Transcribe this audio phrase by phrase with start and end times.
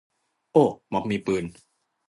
[0.53, 1.43] โอ้ว ม็อบมีปืน